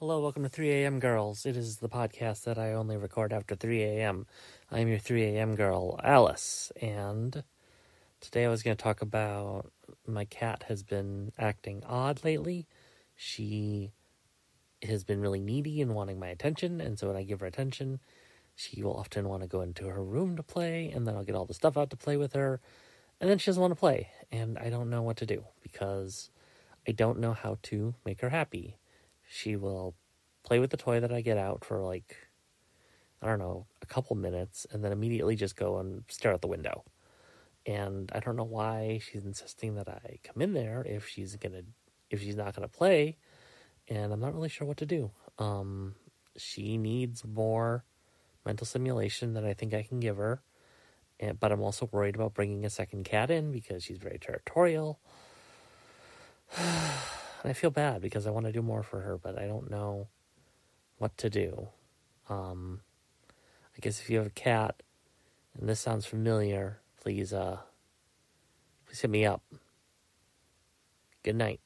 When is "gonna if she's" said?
41.36-42.34